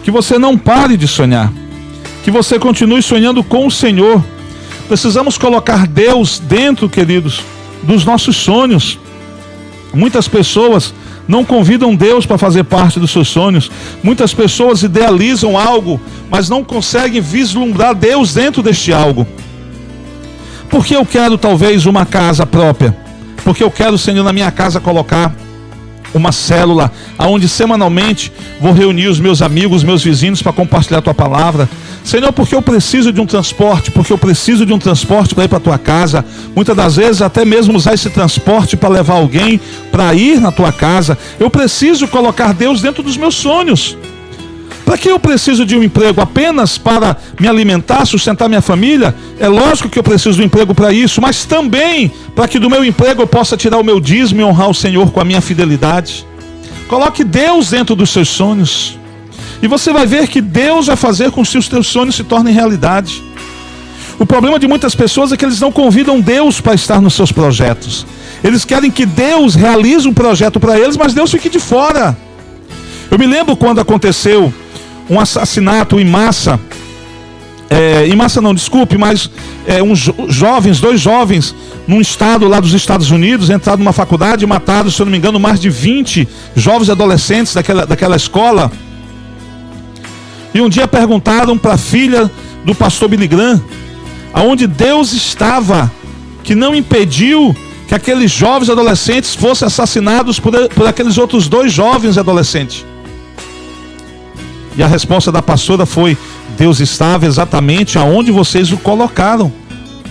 que 0.03 0.12
você 0.12 0.38
não 0.38 0.58
pare 0.58 0.98
de 0.98 1.08
sonhar, 1.08 1.50
que 2.25 2.30
você 2.30 2.60
continue 2.60 3.01
sonhando 3.01 3.41
com 3.41 3.65
o 3.65 3.72
Senhor. 3.72 4.22
Precisamos 4.89 5.38
colocar 5.38 5.88
Deus 5.88 6.39
dentro, 6.39 6.89
queridos, 6.89 7.41
dos 7.83 8.05
nossos 8.05 8.35
sonhos. 8.35 9.00
Muitas 9.93 10.27
pessoas 10.27 10.93
não 11.27 11.45
convidam 11.45 11.95
Deus 11.95 12.25
para 12.25 12.38
fazer 12.38 12.63
parte 12.63 13.00
dos 13.00 13.11
seus 13.11 13.27
sonhos. 13.27 13.71
Muitas 14.03 14.33
pessoas 14.33 14.83
idealizam 14.83 15.57
algo, 15.57 16.00
mas 16.29 16.50
não 16.50 16.63
conseguem 16.63 17.21
vislumbrar 17.21 17.95
Deus 17.95 18.33
dentro 18.33 18.61
deste 18.61 18.91
algo. 18.91 19.27
Porque 20.69 20.95
eu 20.95 21.05
quero 21.05 21.38
talvez 21.38 21.85
uma 21.85 22.05
casa 22.05 22.45
própria. 22.45 22.95
Porque 23.43 23.63
eu 23.63 23.71
quero, 23.71 23.97
Senhor, 23.97 24.23
na 24.23 24.33
minha 24.33 24.51
casa 24.51 24.79
colocar 24.79 25.33
uma 26.13 26.31
célula 26.31 26.91
aonde 27.17 27.47
semanalmente 27.47 28.31
vou 28.59 28.73
reunir 28.73 29.07
os 29.07 29.19
meus 29.19 29.41
amigos, 29.41 29.83
meus 29.83 30.03
vizinhos 30.03 30.41
para 30.41 30.53
compartilhar 30.53 31.00
a 31.00 31.01
tua 31.01 31.13
palavra. 31.13 31.69
Senhor, 32.03 32.31
porque 32.34 32.55
eu 32.55 32.62
preciso 32.62 33.12
de 33.12 33.22
um 33.22 33.25
transporte, 33.25 33.91
porque 33.91 34.12
eu 34.12 34.17
preciso 34.17 34.65
de 34.65 34.74
um 34.74 34.79
transporte 34.79 35.36
para 35.36 35.46
ir 35.46 35.48
para 35.48 35.60
tua 35.60 35.77
casa. 35.77 36.25
Muitas 36.55 36.75
das 36.75 36.96
vezes 36.96 37.22
até 37.22 37.46
mesmo 37.46 37.75
usar 37.75 37.93
esse 37.93 38.10
transporte 38.10 38.75
para 38.75 38.89
levar 38.89 39.15
alguém 39.15 39.60
para 39.91 40.13
ir 40.13 40.41
na 40.41 40.51
tua 40.51 40.72
casa. 40.72 41.17
Eu 41.39 41.50
preciso 41.50 42.08
colocar 42.08 42.53
Deus 42.53 42.81
dentro 42.81 43.03
dos 43.03 43.17
meus 43.17 43.36
sonhos. 43.36 43.98
Para 44.84 44.98
que 44.98 45.10
eu 45.10 45.20
preciso 45.20 45.65
de 45.65 45.77
um 45.77 45.84
emprego 45.84 46.20
apenas 46.20 46.77
para 46.77 47.15
me 47.39 47.48
alimentar, 47.48 48.05
sustentar 48.05 48.50
minha 48.50 48.62
família? 48.62 49.15
É 49.39 49.48
lógico 49.48 49.88
que 49.88 49.98
eu 49.98 50.03
preciso 50.03 50.36
de 50.36 50.41
um 50.41 50.46
emprego 50.46 50.75
para 50.75 50.91
isso, 50.91 51.22
mas 51.22 51.46
também 51.46 52.12
para 52.36 52.48
que 52.48 52.60
do 52.60 52.70
meu 52.70 52.84
emprego 52.84 53.22
eu 53.22 53.27
possa 53.27 53.55
tirar 53.55 53.77
o 53.77 53.84
meu 53.86 54.01
dízimo 54.01 54.41
e 54.41 54.43
honrar 54.43 54.70
o 54.70 54.74
Senhor 54.74 55.10
com 55.12 55.22
a 55.22 55.24
minha 55.24 55.39
fidelidade. 55.39 56.25
Coloque 56.89 57.24
Deus 57.24 57.70
dentro 57.70 57.96
dos 57.96 58.10
seus 58.10 58.27
sonhos. 58.27 59.00
E 59.62 59.68
você 59.68 59.94
vai 59.94 60.06
ver 60.06 60.27
que 60.27 60.41
Deus 60.41 60.88
vai 60.88 60.96
fazer 60.96 61.32
com 61.32 61.44
que 61.44 61.58
os 61.58 61.68
teus 61.68 61.88
sonhos 61.88 62.15
se 62.15 62.24
tornem 62.24 62.53
realidade. 62.53 63.22
O 64.18 64.25
problema 64.25 64.60
de 64.60 64.68
muitas 64.68 64.94
pessoas 64.96 65.32
é 65.32 65.38
que 65.38 65.46
eles 65.46 65.60
não 65.60 65.72
convidam 65.72 66.20
Deus 66.20 66.60
para 66.60 66.74
estar 66.74 67.01
nos 67.01 67.13
seus 67.13 67.32
projetos. 67.32 68.06
Eles 68.44 68.65
querem 68.65 68.89
que 68.89 69.06
Deus 69.06 69.56
realize 69.56 70.08
um 70.08 70.13
projeto 70.13 70.60
para 70.60 70.80
eles, 70.80 70.98
mas 70.98 71.13
Deus 71.13 71.32
fique 71.32 71.50
de 71.50 71.60
fora. 71.60 72.18
Eu 73.10 73.20
me 73.20 73.27
lembro 73.27 73.56
quando 73.56 73.80
aconteceu 73.80 74.53
um 75.10 75.20
assassinato 75.20 76.00
em 76.00 76.06
massa. 76.06 76.60
É, 77.70 78.08
em 78.08 78.15
massa 78.15 78.41
não, 78.41 78.53
desculpe, 78.53 78.98
mas 78.98 79.30
é, 79.65 79.82
uns 79.82 80.10
jovens, 80.27 80.80
dois 80.80 81.00
jovens, 81.00 81.56
num 81.88 82.01
estado 82.01 82.48
lá 82.48 82.60
dos 82.60 82.74
Estados 82.74 83.12
Unidos, 83.12 83.50
entraram 83.50 83.80
numa 83.80 83.94
faculdade 83.94 84.44
e 84.44 84.48
mataram, 84.48 84.89
se 84.89 85.01
eu 85.01 85.06
não 85.06 85.12
me 85.12 85.18
engano, 85.18 85.39
mais 85.39 85.60
de 85.60 85.70
20 85.70 86.27
jovens 86.56 86.89
adolescentes 86.89 87.53
daquela, 87.53 87.86
daquela 87.86 88.15
escola. 88.15 88.72
E 90.53 90.62
um 90.62 90.70
dia 90.70 90.88
perguntaram 90.88 91.58
para 91.58 91.75
a 91.75 91.77
filha 91.77 92.29
do 92.65 92.75
pastor 92.75 93.10
Billy 93.10 93.27
Graham, 93.27 93.62
aonde 94.34 94.67
Deus 94.67 95.13
estava, 95.13 95.91
que 96.43 96.53
não 96.53 96.75
impediu 96.75 97.55
que 97.88 97.96
aqueles 97.96 98.31
jovens 98.31 98.70
adolescentes 98.70 99.36
fossem 99.36 99.65
assassinados 99.65 100.39
por, 100.39 100.53
por 100.70 100.88
aqueles 100.88 101.17
outros 101.17 101.48
dois 101.48 101.72
jovens 101.72 102.17
adolescentes. 102.17 102.86
E 104.77 104.84
a 104.84 104.88
resposta 104.88 105.31
da 105.31 105.41
pastora 105.41 105.86
foi: 105.86 106.17
Deus 106.58 106.79
estava 106.79 107.25
exatamente 107.25 107.98
aonde 107.98 108.31
vocês 108.31 108.72
o 108.72 108.77
colocaram 108.77 109.51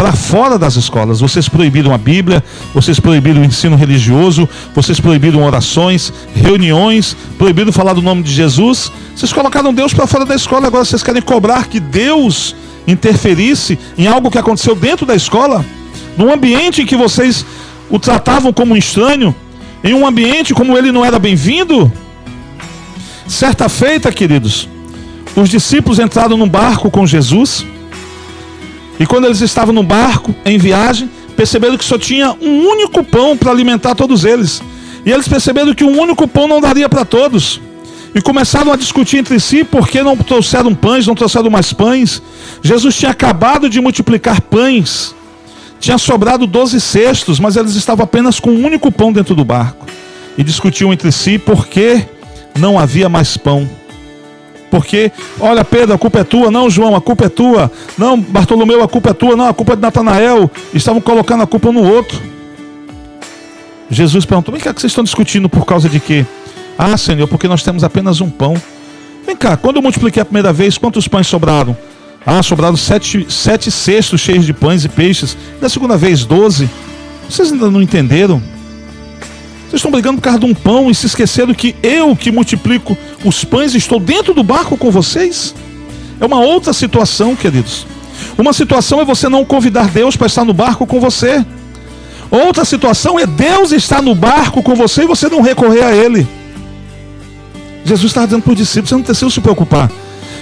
para 0.00 0.12
fora 0.12 0.58
das 0.58 0.76
escolas. 0.76 1.20
Vocês 1.20 1.46
proibiram 1.46 1.92
a 1.92 1.98
Bíblia, 1.98 2.42
vocês 2.72 2.98
proibiram 2.98 3.42
o 3.42 3.44
ensino 3.44 3.76
religioso, 3.76 4.48
vocês 4.74 4.98
proibiram 4.98 5.44
orações, 5.44 6.10
reuniões, 6.34 7.14
proibiram 7.36 7.70
falar 7.70 7.92
do 7.92 8.00
nome 8.00 8.22
de 8.22 8.32
Jesus. 8.32 8.90
Vocês 9.14 9.30
colocaram 9.30 9.74
Deus 9.74 9.92
para 9.92 10.06
fora 10.06 10.24
da 10.24 10.34
escola, 10.34 10.68
agora 10.68 10.86
vocês 10.86 11.02
querem 11.02 11.20
cobrar 11.20 11.66
que 11.66 11.78
Deus 11.78 12.56
interferisse 12.88 13.78
em 13.98 14.06
algo 14.06 14.30
que 14.30 14.38
aconteceu 14.38 14.74
dentro 14.74 15.04
da 15.04 15.14
escola, 15.14 15.62
num 16.16 16.32
ambiente 16.32 16.80
em 16.80 16.86
que 16.86 16.96
vocês 16.96 17.44
o 17.90 17.98
tratavam 17.98 18.54
como 18.54 18.72
um 18.72 18.78
estranho, 18.78 19.36
em 19.84 19.92
um 19.92 20.06
ambiente 20.06 20.54
como 20.54 20.78
ele 20.78 20.90
não 20.90 21.04
era 21.04 21.18
bem-vindo. 21.18 21.92
Certa 23.28 23.68
feita, 23.68 24.10
queridos, 24.10 24.66
os 25.36 25.50
discípulos 25.50 25.98
entraram 25.98 26.38
num 26.38 26.48
barco 26.48 26.90
com 26.90 27.06
Jesus. 27.06 27.66
E 29.00 29.06
quando 29.06 29.24
eles 29.24 29.40
estavam 29.40 29.74
no 29.74 29.82
barco, 29.82 30.34
em 30.44 30.58
viagem, 30.58 31.10
perceberam 31.34 31.78
que 31.78 31.84
só 31.84 31.96
tinha 31.96 32.36
um 32.38 32.68
único 32.68 33.02
pão 33.02 33.34
para 33.34 33.50
alimentar 33.50 33.94
todos 33.94 34.26
eles. 34.26 34.62
E 35.06 35.10
eles 35.10 35.26
perceberam 35.26 35.74
que 35.74 35.82
um 35.82 35.98
único 35.98 36.28
pão 36.28 36.46
não 36.46 36.60
daria 36.60 36.86
para 36.86 37.02
todos. 37.02 37.62
E 38.14 38.20
começaram 38.20 38.70
a 38.70 38.76
discutir 38.76 39.16
entre 39.16 39.40
si 39.40 39.64
por 39.64 39.88
que 39.88 40.02
não 40.02 40.14
trouxeram 40.18 40.74
pães, 40.74 41.06
não 41.06 41.14
trouxeram 41.14 41.48
mais 41.48 41.72
pães. 41.72 42.20
Jesus 42.62 42.94
tinha 42.94 43.10
acabado 43.10 43.70
de 43.70 43.80
multiplicar 43.80 44.42
pães. 44.42 45.14
Tinha 45.80 45.96
sobrado 45.96 46.46
doze 46.46 46.78
cestos, 46.78 47.40
mas 47.40 47.56
eles 47.56 47.76
estavam 47.76 48.04
apenas 48.04 48.38
com 48.38 48.50
um 48.50 48.66
único 48.66 48.92
pão 48.92 49.10
dentro 49.10 49.34
do 49.34 49.46
barco. 49.46 49.86
E 50.36 50.44
discutiam 50.44 50.92
entre 50.92 51.10
si 51.10 51.38
por 51.38 51.68
que 51.68 52.04
não 52.58 52.78
havia 52.78 53.08
mais 53.08 53.34
pão. 53.38 53.66
Porque, 54.70 55.10
olha, 55.40 55.64
Pedro, 55.64 55.94
a 55.94 55.98
culpa 55.98 56.20
é 56.20 56.24
tua. 56.24 56.50
Não, 56.50 56.70
João, 56.70 56.94
a 56.94 57.00
culpa 57.00 57.26
é 57.26 57.28
tua. 57.28 57.70
Não, 57.98 58.18
Bartolomeu, 58.20 58.82
a 58.82 58.88
culpa 58.88 59.10
é 59.10 59.12
tua. 59.12 59.36
Não, 59.36 59.48
a 59.48 59.54
culpa 59.54 59.72
é 59.72 59.76
de 59.76 59.82
Natanael. 59.82 60.50
Estavam 60.72 61.00
colocando 61.00 61.42
a 61.42 61.46
culpa 61.46 61.68
um 61.68 61.72
no 61.72 61.82
outro. 61.82 62.20
Jesus 63.90 64.24
perguntou: 64.24 64.52
vem 64.52 64.62
cá, 64.62 64.72
que 64.72 64.80
vocês 64.80 64.92
estão 64.92 65.02
discutindo 65.02 65.48
por 65.48 65.66
causa 65.66 65.88
de 65.88 65.98
quê? 65.98 66.24
Ah, 66.78 66.96
Senhor, 66.96 67.26
porque 67.26 67.48
nós 67.48 67.62
temos 67.62 67.82
apenas 67.82 68.20
um 68.20 68.30
pão. 68.30 68.54
Vem 69.26 69.36
cá, 69.36 69.56
quando 69.56 69.76
eu 69.76 69.82
multipliquei 69.82 70.22
a 70.22 70.24
primeira 70.24 70.52
vez, 70.52 70.78
quantos 70.78 71.06
pães 71.08 71.26
sobraram? 71.26 71.76
Ah, 72.24 72.42
sobraram 72.42 72.76
sete, 72.76 73.26
sete 73.28 73.70
cestos 73.70 74.20
cheios 74.20 74.46
de 74.46 74.52
pães 74.52 74.84
e 74.84 74.88
peixes. 74.88 75.36
Da 75.60 75.68
segunda 75.68 75.96
vez, 75.96 76.24
doze. 76.24 76.70
Vocês 77.28 77.52
ainda 77.52 77.70
não 77.70 77.82
entenderam? 77.82 78.42
Vocês 79.70 79.78
estão 79.78 79.92
brigando 79.92 80.16
por 80.16 80.24
causa 80.24 80.40
de 80.40 80.46
um 80.46 80.52
pão 80.52 80.90
e 80.90 80.94
se 80.96 81.06
esqueceram 81.06 81.54
que 81.54 81.76
eu 81.80 82.16
que 82.16 82.32
multiplico 82.32 82.98
os 83.24 83.44
pães 83.44 83.72
estou 83.72 84.00
dentro 84.00 84.34
do 84.34 84.42
barco 84.42 84.76
com 84.76 84.90
vocês? 84.90 85.54
É 86.20 86.26
uma 86.26 86.40
outra 86.40 86.72
situação, 86.72 87.36
queridos. 87.36 87.86
Uma 88.36 88.52
situação 88.52 89.00
é 89.00 89.04
você 89.04 89.28
não 89.28 89.44
convidar 89.44 89.88
Deus 89.88 90.16
para 90.16 90.26
estar 90.26 90.44
no 90.44 90.52
barco 90.52 90.88
com 90.88 90.98
você. 90.98 91.46
Outra 92.32 92.64
situação 92.64 93.16
é 93.16 93.24
Deus 93.24 93.70
estar 93.70 94.02
no 94.02 94.12
barco 94.12 94.60
com 94.60 94.74
você 94.74 95.04
e 95.04 95.06
você 95.06 95.28
não 95.28 95.40
recorrer 95.40 95.84
a 95.84 95.94
Ele. 95.94 96.26
Jesus 97.84 98.10
estava 98.10 98.26
dizendo 98.26 98.42
para 98.42 98.52
os 98.52 98.58
discípulos: 98.58 98.88
você 98.88 98.96
não 98.96 99.02
precisa 99.04 99.30
se 99.30 99.40
preocupar. 99.40 99.88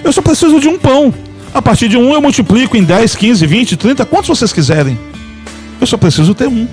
Eu 0.02 0.10
só 0.10 0.22
preciso 0.22 0.58
de 0.58 0.68
um 0.68 0.78
pão. 0.78 1.12
A 1.52 1.60
partir 1.60 1.86
de 1.88 1.98
um 1.98 2.14
eu 2.14 2.22
multiplico 2.22 2.78
em 2.78 2.82
10, 2.82 3.14
15, 3.14 3.46
20, 3.46 3.76
30, 3.76 4.06
quantos 4.06 4.28
vocês 4.28 4.54
quiserem. 4.54 4.98
Eu 5.78 5.86
só 5.86 5.98
preciso 5.98 6.34
ter 6.34 6.48
um. 6.48 6.66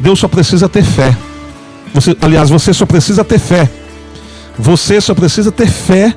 Deus 0.00 0.18
só 0.18 0.26
precisa 0.26 0.68
ter 0.68 0.82
fé. 0.82 1.16
Você, 1.94 2.16
aliás, 2.20 2.48
você 2.50 2.72
só 2.72 2.86
precisa 2.86 3.24
ter 3.24 3.38
fé. 3.38 3.70
Você 4.58 5.00
só 5.00 5.14
precisa 5.14 5.52
ter 5.52 5.68
fé. 5.68 6.14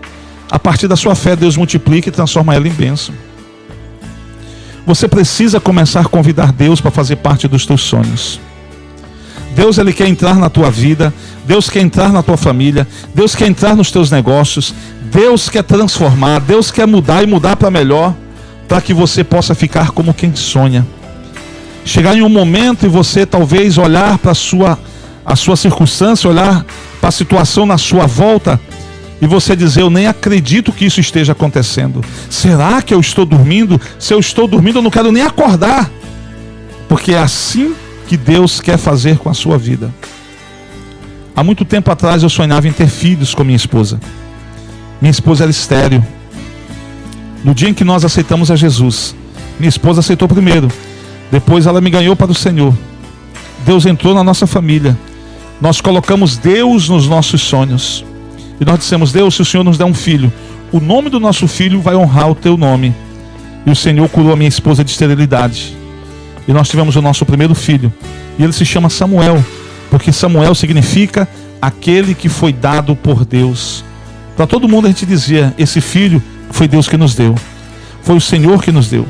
A 0.49 0.59
partir 0.59 0.87
da 0.87 0.95
sua 0.95 1.15
fé, 1.15 1.35
Deus 1.35 1.57
multiplica 1.57 2.09
e 2.09 2.11
transforma 2.11 2.53
ela 2.53 2.67
em 2.67 2.71
bênção. 2.71 3.13
Você 4.85 5.07
precisa 5.07 5.59
começar 5.59 6.01
a 6.01 6.05
convidar 6.05 6.51
Deus 6.51 6.79
para 6.79 6.91
fazer 6.91 7.15
parte 7.17 7.47
dos 7.47 7.65
teus 7.65 7.81
sonhos. 7.81 8.39
Deus 9.55 9.77
ele 9.77 9.93
quer 9.93 10.07
entrar 10.07 10.35
na 10.35 10.49
tua 10.49 10.69
vida, 10.69 11.13
Deus 11.45 11.69
quer 11.69 11.79
entrar 11.79 12.11
na 12.11 12.21
tua 12.21 12.37
família, 12.37 12.85
Deus 13.13 13.33
quer 13.33 13.47
entrar 13.47 13.75
nos 13.75 13.89
teus 13.89 14.11
negócios, 14.11 14.75
Deus 15.03 15.49
quer 15.49 15.63
transformar, 15.63 16.39
Deus 16.41 16.69
quer 16.69 16.85
mudar 16.85 17.23
e 17.23 17.25
mudar 17.25 17.55
para 17.55 17.71
melhor, 17.71 18.13
para 18.67 18.81
que 18.81 18.93
você 18.93 19.23
possa 19.23 19.55
ficar 19.55 19.91
como 19.91 20.13
quem 20.13 20.35
sonha. 20.35 20.85
Chegar 21.85 22.15
em 22.15 22.21
um 22.21 22.29
momento 22.29 22.85
e 22.85 22.89
você 22.89 23.25
talvez 23.25 23.77
olhar 23.77 24.17
para 24.17 24.33
sua 24.33 24.77
a 25.25 25.35
sua 25.35 25.55
circunstância, 25.55 26.29
olhar 26.29 26.65
para 26.99 27.09
a 27.09 27.11
situação 27.11 27.65
na 27.65 27.77
sua 27.77 28.05
volta 28.05 28.59
e 29.21 29.27
você 29.27 29.55
dizer: 29.55 29.81
Eu 29.81 29.89
nem 29.89 30.07
acredito 30.07 30.71
que 30.71 30.85
isso 30.85 30.99
esteja 30.99 31.31
acontecendo. 31.31 32.03
Será 32.29 32.81
que 32.81 32.93
eu 32.93 32.99
estou 32.99 33.25
dormindo? 33.25 33.79
Se 33.97 34.13
eu 34.13 34.19
estou 34.19 34.47
dormindo, 34.47 34.79
eu 34.79 34.83
não 34.83 34.91
quero 34.91 35.11
nem 35.11 35.23
acordar. 35.23 35.89
Porque 36.87 37.13
é 37.13 37.19
assim 37.19 37.73
que 38.07 38.15
Deus 38.15 38.61
quer 38.61 38.77
fazer 38.77 39.17
com 39.17 39.29
a 39.29 39.33
sua 39.33 39.57
vida. 39.57 39.93
Há 41.35 41.43
muito 41.43 41.65
tempo 41.65 41.91
atrás 41.91 42.23
eu 42.23 42.29
sonhava 42.29 42.67
em 42.67 42.71
ter 42.71 42.87
filhos 42.87 43.33
com 43.33 43.43
minha 43.43 43.55
esposa. 43.55 43.99
Minha 45.01 45.11
esposa 45.11 45.43
era 45.43 45.51
estéreo. 45.51 46.05
No 47.43 47.53
dia 47.53 47.69
em 47.69 47.73
que 47.73 47.83
nós 47.83 48.05
aceitamos 48.05 48.49
a 48.49 48.55
Jesus, 48.55 49.15
minha 49.59 49.69
esposa 49.69 49.99
aceitou 49.99 50.27
primeiro. 50.27 50.69
Depois 51.31 51.65
ela 51.65 51.81
me 51.81 51.89
ganhou 51.89 52.15
para 52.15 52.31
o 52.31 52.35
Senhor. 52.35 52.73
Deus 53.65 53.85
entrou 53.85 54.13
na 54.13 54.23
nossa 54.23 54.47
família. 54.47 54.97
Nós 55.61 55.79
colocamos 55.79 56.37
Deus 56.37 56.89
nos 56.89 57.07
nossos 57.07 57.41
sonhos. 57.41 58.03
E 58.59 58.65
nós 58.65 58.79
dissemos: 58.79 59.11
Deus, 59.11 59.35
se 59.35 59.41
o 59.41 59.45
Senhor 59.45 59.63
nos 59.63 59.77
der 59.77 59.85
um 59.85 59.93
filho, 59.93 60.31
o 60.71 60.79
nome 60.79 61.09
do 61.09 61.19
nosso 61.19 61.47
filho 61.47 61.81
vai 61.81 61.95
honrar 61.95 62.29
o 62.29 62.35
teu 62.35 62.57
nome. 62.57 62.93
E 63.65 63.71
o 63.71 63.75
Senhor 63.75 64.07
curou 64.09 64.33
a 64.33 64.35
minha 64.35 64.49
esposa 64.49 64.83
de 64.83 64.91
esterilidade. 64.91 65.75
E 66.47 66.53
nós 66.53 66.69
tivemos 66.69 66.95
o 66.95 67.01
nosso 67.01 67.25
primeiro 67.25 67.55
filho. 67.55 67.91
E 68.37 68.43
ele 68.43 68.53
se 68.53 68.65
chama 68.65 68.89
Samuel, 68.89 69.43
porque 69.89 70.11
Samuel 70.11 70.53
significa 70.53 71.27
aquele 71.61 72.13
que 72.13 72.29
foi 72.29 72.53
dado 72.53 72.95
por 72.95 73.25
Deus. 73.25 73.83
Para 74.35 74.45
todo 74.45 74.67
mundo 74.67 74.85
a 74.85 74.89
gente 74.89 75.05
dizia: 75.05 75.53
esse 75.57 75.79
filho 75.79 76.21
foi 76.51 76.67
Deus 76.67 76.87
que 76.87 76.97
nos 76.97 77.15
deu. 77.15 77.35
Foi 78.03 78.15
o 78.15 78.21
Senhor 78.21 78.61
que 78.61 78.71
nos 78.71 78.89
deu. 78.89 79.07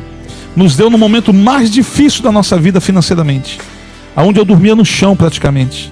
Nos 0.55 0.77
deu 0.77 0.89
no 0.89 0.97
momento 0.97 1.33
mais 1.33 1.69
difícil 1.69 2.23
da 2.23 2.31
nossa 2.31 2.57
vida 2.57 2.79
financeiramente. 2.79 3.59
Aonde 4.15 4.39
eu 4.39 4.45
dormia 4.45 4.75
no 4.75 4.85
chão 4.85 5.15
praticamente. 5.15 5.91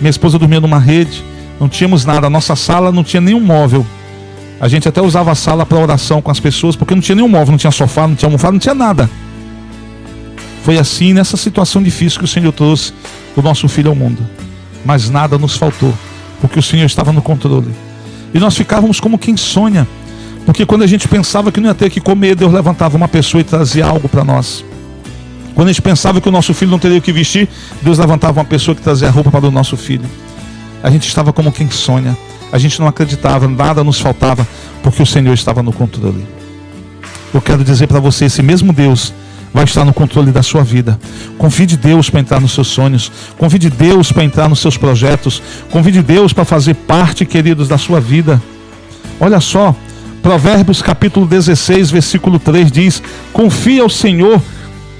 Minha 0.00 0.10
esposa 0.10 0.38
dormia 0.38 0.60
numa 0.60 0.78
rede 0.78 1.22
não 1.60 1.68
tínhamos 1.68 2.06
nada. 2.06 2.26
A 2.26 2.30
nossa 2.30 2.56
sala 2.56 2.90
não 2.90 3.04
tinha 3.04 3.20
nenhum 3.20 3.40
móvel. 3.40 3.86
A 4.58 4.66
gente 4.66 4.88
até 4.88 5.00
usava 5.02 5.30
a 5.30 5.34
sala 5.34 5.66
para 5.66 5.78
oração 5.78 6.22
com 6.22 6.30
as 6.30 6.40
pessoas, 6.40 6.74
porque 6.74 6.94
não 6.94 7.02
tinha 7.02 7.14
nenhum 7.14 7.28
móvel, 7.28 7.52
não 7.52 7.58
tinha 7.58 7.70
sofá, 7.70 8.08
não 8.08 8.14
tinha 8.14 8.26
almofada, 8.26 8.52
não 8.52 8.58
tinha 8.58 8.74
nada. 8.74 9.08
Foi 10.64 10.78
assim, 10.78 11.12
nessa 11.12 11.36
situação 11.36 11.82
difícil, 11.82 12.18
que 12.18 12.24
o 12.24 12.28
Senhor 12.28 12.52
trouxe 12.52 12.92
o 13.36 13.42
nosso 13.42 13.68
filho 13.68 13.90
ao 13.90 13.94
mundo. 13.94 14.26
Mas 14.84 15.10
nada 15.10 15.38
nos 15.38 15.56
faltou, 15.56 15.92
porque 16.40 16.58
o 16.58 16.62
Senhor 16.62 16.86
estava 16.86 17.12
no 17.12 17.20
controle. 17.20 17.70
E 18.32 18.38
nós 18.38 18.56
ficávamos 18.56 19.00
como 19.00 19.18
quem 19.18 19.36
sonha, 19.36 19.86
porque 20.46 20.64
quando 20.64 20.82
a 20.82 20.86
gente 20.86 21.08
pensava 21.08 21.52
que 21.52 21.60
não 21.60 21.68
ia 21.68 21.74
ter 21.74 21.90
que 21.90 22.00
comer, 22.00 22.34
Deus 22.34 22.52
levantava 22.52 22.96
uma 22.96 23.08
pessoa 23.08 23.40
e 23.40 23.44
trazia 23.44 23.86
algo 23.86 24.08
para 24.08 24.24
nós. 24.24 24.64
Quando 25.54 25.68
a 25.68 25.72
gente 25.72 25.82
pensava 25.82 26.20
que 26.20 26.28
o 26.28 26.32
nosso 26.32 26.54
filho 26.54 26.70
não 26.70 26.78
teria 26.78 26.98
o 26.98 27.02
que 27.02 27.12
vestir, 27.12 27.48
Deus 27.82 27.98
levantava 27.98 28.38
uma 28.38 28.44
pessoa 28.44 28.74
que 28.74 28.82
trazia 28.82 29.10
roupa 29.10 29.30
para 29.30 29.46
o 29.46 29.50
nosso 29.50 29.76
filho. 29.76 30.08
A 30.82 30.90
gente 30.90 31.06
estava 31.06 31.32
como 31.32 31.52
quem 31.52 31.70
sonha. 31.70 32.16
A 32.52 32.58
gente 32.58 32.80
não 32.80 32.88
acreditava, 32.88 33.46
nada 33.46 33.84
nos 33.84 34.00
faltava, 34.00 34.46
porque 34.82 35.02
o 35.02 35.06
Senhor 35.06 35.32
estava 35.34 35.62
no 35.62 35.72
controle. 35.72 36.26
Eu 37.32 37.40
quero 37.40 37.62
dizer 37.62 37.86
para 37.86 38.00
você: 38.00 38.24
esse 38.24 38.42
mesmo 38.42 38.72
Deus 38.72 39.12
vai 39.52 39.64
estar 39.64 39.84
no 39.84 39.92
controle 39.92 40.32
da 40.32 40.42
sua 40.42 40.62
vida. 40.62 40.98
Convide 41.38 41.76
Deus 41.76 42.10
para 42.10 42.20
entrar 42.20 42.40
nos 42.40 42.52
seus 42.52 42.68
sonhos. 42.68 43.10
Convide 43.38 43.70
Deus 43.70 44.10
para 44.10 44.24
entrar 44.24 44.48
nos 44.48 44.60
seus 44.60 44.76
projetos. 44.76 45.42
Convide 45.70 46.02
Deus 46.02 46.32
para 46.32 46.44
fazer 46.44 46.74
parte, 46.74 47.24
queridos, 47.24 47.68
da 47.68 47.78
sua 47.78 48.00
vida. 48.00 48.40
Olha 49.20 49.40
só, 49.40 49.74
Provérbios 50.22 50.82
capítulo 50.82 51.26
16, 51.26 51.90
versículo 51.90 52.38
3 52.38 52.70
diz: 52.70 53.02
Confia 53.32 53.82
ao 53.82 53.90
Senhor 53.90 54.40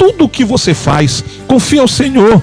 tudo 0.01 0.25
o 0.25 0.29
que 0.31 0.47
você 0.47 0.73
faz. 0.73 1.23
Confia 1.47 1.83
ao 1.83 1.89
Senhor 1.89 2.43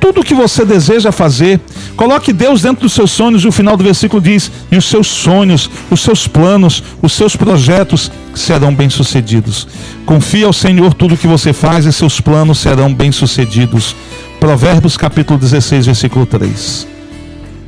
tudo 0.00 0.20
o 0.20 0.24
que 0.24 0.34
você 0.34 0.64
deseja 0.64 1.12
fazer. 1.12 1.60
Coloque 1.96 2.32
Deus 2.32 2.62
dentro 2.62 2.82
dos 2.82 2.92
seus 2.92 3.12
sonhos, 3.12 3.44
e 3.44 3.46
o 3.46 3.52
final 3.52 3.76
do 3.76 3.84
versículo 3.84 4.20
diz: 4.20 4.50
E 4.72 4.76
os 4.76 4.86
seus 4.86 5.06
sonhos, 5.06 5.70
os 5.88 6.00
seus 6.00 6.26
planos, 6.26 6.82
os 7.00 7.12
seus 7.12 7.36
projetos 7.36 8.10
serão 8.34 8.74
bem-sucedidos. 8.74 9.68
Confie 10.04 10.42
ao 10.42 10.52
Senhor 10.52 10.92
tudo 10.94 11.14
o 11.14 11.16
que 11.16 11.28
você 11.28 11.52
faz, 11.52 11.86
e 11.86 11.92
seus 11.92 12.20
planos 12.20 12.58
serão 12.58 12.92
bem-sucedidos. 12.92 13.94
Provérbios 14.40 14.96
capítulo 14.96 15.38
16, 15.38 15.86
versículo 15.86 16.26
3. 16.26 16.88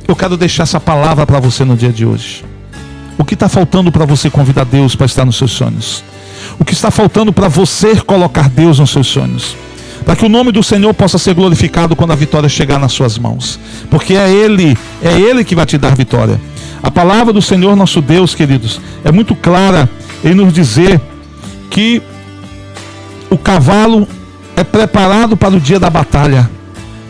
Eu 0.05 0.15
quero 0.17 0.35
deixar 0.35 0.63
essa 0.63 0.81
palavra 0.81 1.25
para 1.25 1.39
você 1.39 1.63
no 1.63 1.77
dia 1.77 1.93
de 1.93 2.05
hoje. 2.05 2.43
O 3.17 3.23
que 3.23 3.35
está 3.35 3.47
faltando 3.47 3.89
para 3.91 4.05
você 4.05 4.29
convidar 4.29 4.65
Deus 4.65 4.95
para 4.95 5.05
estar 5.05 5.23
nos 5.23 5.37
seus 5.37 5.51
sonhos? 5.51 6.03
O 6.59 6.65
que 6.65 6.73
está 6.73 6.91
faltando 6.91 7.31
para 7.31 7.47
você 7.47 7.95
colocar 8.01 8.49
Deus 8.49 8.79
nos 8.79 8.91
seus 8.91 9.07
sonhos? 9.07 9.55
para 10.05 10.15
que 10.15 10.25
o 10.25 10.29
nome 10.29 10.51
do 10.51 10.63
Senhor 10.63 10.91
possa 10.93 11.19
ser 11.19 11.35
glorificado 11.35 11.95
quando 11.95 12.11
a 12.11 12.15
vitória 12.15 12.49
chegar 12.49 12.79
nas 12.79 12.91
suas 12.91 13.19
mãos, 13.19 13.59
porque 13.91 14.15
é 14.15 14.27
Ele, 14.27 14.75
é 15.03 15.19
Ele 15.19 15.43
que 15.43 15.53
vai 15.53 15.67
te 15.67 15.77
dar 15.77 15.95
vitória. 15.95 16.41
A 16.81 16.89
palavra 16.89 17.31
do 17.31 17.41
Senhor 17.41 17.75
nosso 17.75 18.01
Deus, 18.01 18.33
queridos, 18.33 18.81
é 19.03 19.11
muito 19.11 19.35
clara 19.35 19.87
em 20.23 20.33
nos 20.33 20.51
dizer 20.51 20.99
que 21.69 22.01
o 23.29 23.37
cavalo 23.37 24.07
é 24.55 24.63
preparado 24.63 25.37
para 25.37 25.55
o 25.55 25.59
dia 25.59 25.79
da 25.79 25.89
batalha, 25.89 26.49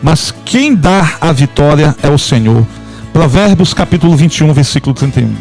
mas 0.04 0.34
quem 0.44 0.76
dá 0.76 1.14
a 1.22 1.32
vitória 1.32 1.96
é 2.04 2.10
o 2.10 2.18
Senhor. 2.18 2.66
Provérbios 3.14 3.74
capítulo 3.74 4.16
21, 4.16 4.52
versículo 4.54 4.94
31. 4.94 5.34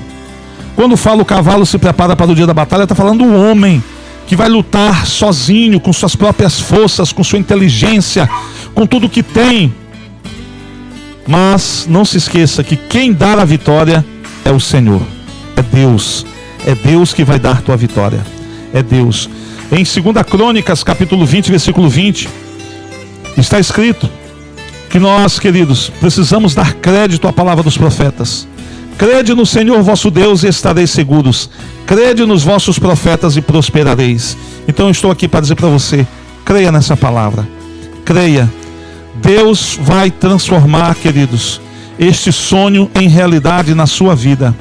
Quando 0.77 0.97
fala 0.97 1.23
o 1.23 1.25
cavalo 1.25 1.67
se 1.67 1.77
prepara 1.77 2.15
para 2.15 2.31
o 2.31 2.35
dia 2.35 2.47
da 2.47 2.55
batalha, 2.55 2.85
está 2.85 2.95
falando 2.95 3.25
o 3.25 3.51
homem 3.51 3.83
que 4.29 4.37
vai 4.37 4.49
lutar 4.49 5.07
sozinho, 5.07 5.81
com 5.81 5.91
suas 5.91 6.15
próprias 6.15 6.61
forças, 6.61 7.13
com 7.13 7.25
sua 7.25 7.39
inteligência, 7.39 8.29
com 8.75 8.87
tudo 8.87 9.09
que 9.09 9.23
tem. 9.23 9.75
Mas 11.27 11.87
não 11.89 12.05
se 12.05 12.19
esqueça 12.19 12.63
que 12.63 12.77
quem 12.77 13.11
dá 13.11 13.33
a 13.33 13.45
vitória 13.45 14.05
é 14.45 14.51
o 14.51 14.61
Senhor, 14.61 15.01
é 15.57 15.63
Deus. 15.63 16.27
É 16.67 16.75
Deus 16.75 17.15
que 17.15 17.25
vai 17.25 17.39
dar 17.39 17.63
tua 17.63 17.77
vitória. 17.77 18.21
É 18.75 18.83
Deus. 18.83 19.31
Em 19.73 19.83
2 19.83 19.95
Crônicas, 20.29 20.85
capítulo 20.85 21.25
20, 21.25 21.51
versículo 21.51 21.89
20, 21.89 22.29
está 23.39 23.59
escrito 23.59 24.11
que 24.91 24.99
nós, 24.99 25.39
queridos, 25.39 25.91
precisamos 26.01 26.55
dar 26.55 26.75
crédito 26.75 27.27
à 27.27 27.33
palavra 27.33 27.63
dos 27.63 27.79
profetas. 27.79 28.47
Crede 28.99 29.35
no 29.35 29.47
Senhor 29.47 29.83
vosso 29.83 30.11
Deus 30.11 30.43
e 30.43 30.49
estareis 30.49 30.91
seguros. 30.91 31.49
Crede 31.89 32.27
nos 32.27 32.45
vossos 32.45 32.79
profetas 32.79 33.35
e 33.39 33.41
prosperareis. 33.41 34.37
Então 34.69 34.91
estou 34.91 35.11
aqui 35.11 35.27
para 35.27 35.41
dizer 35.41 35.55
para 35.55 35.69
você: 35.69 36.07
creia 36.45 36.71
nessa 36.71 36.95
palavra. 36.95 37.49
Creia. 38.05 38.47
Deus 39.23 39.79
vai 39.81 40.11
transformar, 40.11 40.95
queridos, 40.97 41.63
este 41.99 42.31
sonho 42.31 42.91
em 42.95 43.09
realidade 43.09 43.75
na 43.75 43.87
sua 43.87 44.15
vida. 44.15 44.55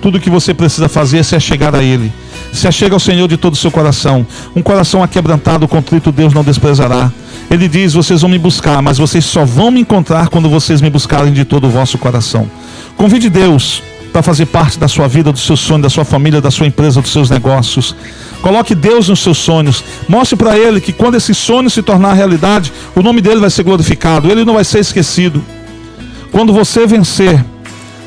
Tudo 0.00 0.20
que 0.20 0.30
você 0.30 0.54
precisa 0.54 0.88
fazer 0.88 1.18
é 1.18 1.40
chegar 1.40 1.74
a 1.74 1.82
Ele. 1.82 2.12
Se 2.52 2.68
achega 2.68 2.94
ao 2.94 3.00
Senhor 3.00 3.26
de 3.26 3.36
todo 3.36 3.54
o 3.54 3.56
seu 3.56 3.72
coração. 3.72 4.24
Um 4.54 4.62
coração 4.62 5.02
aquebrantado, 5.02 5.66
contrito, 5.66 6.12
Deus 6.12 6.32
não 6.32 6.44
desprezará. 6.44 7.10
Ele 7.50 7.66
diz: 7.66 7.92
Vocês 7.92 8.20
vão 8.20 8.30
me 8.30 8.38
buscar, 8.38 8.80
mas 8.80 8.98
vocês 8.98 9.24
só 9.24 9.44
vão 9.44 9.72
me 9.72 9.80
encontrar 9.80 10.28
quando 10.28 10.48
vocês 10.48 10.80
me 10.80 10.90
buscarem 10.90 11.32
de 11.32 11.44
todo 11.44 11.66
o 11.66 11.70
vosso 11.70 11.98
coração. 11.98 12.48
Convide 12.96 13.28
Deus 13.28 13.82
para 14.12 14.22
fazer 14.22 14.46
parte 14.46 14.78
da 14.78 14.86
sua 14.86 15.08
vida, 15.08 15.32
do 15.32 15.38
seu 15.38 15.56
sonho, 15.56 15.82
da 15.82 15.88
sua 15.88 16.04
família, 16.04 16.40
da 16.40 16.50
sua 16.50 16.66
empresa, 16.66 17.00
dos 17.00 17.10
seus 17.10 17.30
negócios. 17.30 17.96
Coloque 18.42 18.74
Deus 18.74 19.08
nos 19.08 19.20
seus 19.20 19.38
sonhos. 19.38 19.82
Mostre 20.06 20.36
para 20.36 20.58
Ele 20.58 20.80
que 20.80 20.92
quando 20.92 21.14
esse 21.14 21.34
sonho 21.34 21.70
se 21.70 21.82
tornar 21.82 22.12
realidade, 22.12 22.72
o 22.94 23.02
nome 23.02 23.20
dele 23.20 23.40
vai 23.40 23.50
ser 23.50 23.62
glorificado, 23.62 24.30
ele 24.30 24.44
não 24.44 24.54
vai 24.54 24.64
ser 24.64 24.80
esquecido. 24.80 25.42
Quando 26.30 26.52
você 26.52 26.86
vencer, 26.86 27.42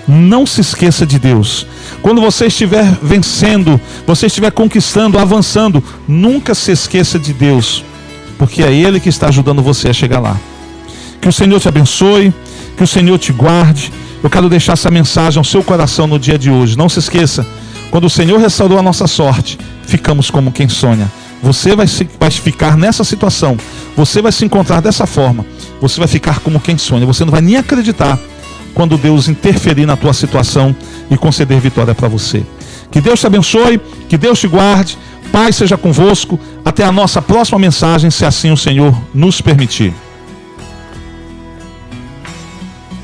não 0.07 0.45
se 0.45 0.61
esqueça 0.61 1.05
de 1.05 1.17
Deus. 1.17 1.65
Quando 2.01 2.21
você 2.21 2.45
estiver 2.45 2.85
vencendo, 3.01 3.81
você 4.05 4.27
estiver 4.27 4.51
conquistando, 4.51 5.17
avançando, 5.17 5.83
nunca 6.07 6.53
se 6.53 6.71
esqueça 6.71 7.17
de 7.17 7.33
Deus, 7.33 7.83
porque 8.37 8.61
é 8.61 8.71
Ele 8.71 8.99
que 8.99 9.09
está 9.09 9.27
ajudando 9.29 9.63
você 9.63 9.89
a 9.89 9.93
chegar 9.93 10.19
lá. 10.19 10.37
Que 11.19 11.27
o 11.27 11.33
Senhor 11.33 11.59
te 11.59 11.67
abençoe, 11.67 12.31
que 12.75 12.83
o 12.83 12.87
Senhor 12.87 13.17
te 13.17 13.31
guarde 13.31 13.91
eu 14.25 14.29
quero 14.29 14.49
deixar 14.49 14.73
essa 14.73 14.89
mensagem 14.89 15.37
ao 15.37 15.43
seu 15.43 15.63
coração 15.63 16.07
no 16.07 16.17
dia 16.17 16.35
de 16.35 16.49
hoje. 16.49 16.75
Não 16.75 16.89
se 16.89 16.97
esqueça, 16.97 17.45
quando 17.91 18.05
o 18.05 18.09
Senhor 18.09 18.39
restaurou 18.39 18.79
a 18.79 18.81
nossa 18.81 19.05
sorte, 19.05 19.55
ficamos 19.85 20.31
como 20.31 20.51
quem 20.51 20.67
sonha. 20.67 21.11
Você 21.43 21.75
vai, 21.75 21.85
se, 21.85 22.09
vai 22.19 22.31
ficar 22.31 22.75
nessa 22.75 23.03
situação, 23.03 23.55
você 23.95 24.23
vai 24.23 24.31
se 24.31 24.43
encontrar 24.43 24.81
dessa 24.81 25.05
forma, 25.05 25.45
você 25.79 25.99
vai 25.99 26.07
ficar 26.07 26.39
como 26.39 26.59
quem 26.59 26.75
sonha. 26.75 27.05
Você 27.05 27.23
não 27.23 27.31
vai 27.31 27.41
nem 27.41 27.57
acreditar 27.57 28.17
quando 28.73 28.97
Deus 28.97 29.27
interferir 29.27 29.85
na 29.85 29.95
tua 29.95 30.11
situação 30.11 30.75
e 31.11 31.15
conceder 31.15 31.59
vitória 31.59 31.93
para 31.93 32.07
você. 32.07 32.43
Que 32.89 32.99
Deus 32.99 33.19
te 33.19 33.27
abençoe, 33.27 33.79
que 34.09 34.17
Deus 34.17 34.39
te 34.39 34.47
guarde, 34.47 34.97
Pai 35.31 35.53
seja 35.53 35.77
convosco. 35.77 36.39
Até 36.65 36.83
a 36.83 36.91
nossa 36.91 37.21
próxima 37.21 37.59
mensagem, 37.59 38.09
se 38.09 38.25
assim 38.25 38.51
o 38.51 38.57
Senhor 38.57 38.99
nos 39.13 39.39
permitir. 39.39 39.93